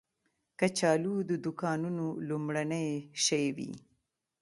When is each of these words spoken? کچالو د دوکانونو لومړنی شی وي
کچالو 0.59 1.15
د 1.29 1.31
دوکانونو 1.45 2.05
لومړنی 2.27 2.87
شی 3.25 3.45
وي 3.55 3.71